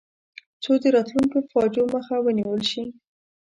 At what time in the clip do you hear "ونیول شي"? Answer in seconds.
2.25-2.83